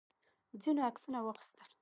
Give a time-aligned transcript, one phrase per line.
[0.61, 1.69] ځینو عکسونه واخیستل.